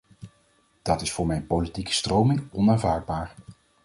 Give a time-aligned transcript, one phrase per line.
[0.81, 3.35] Dat is voor mijn politieke stroming onaanvaardbaar.